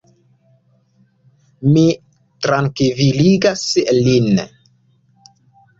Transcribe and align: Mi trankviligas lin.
Mi 1.75 1.83
trankviligas 2.47 3.69
lin. 4.01 4.45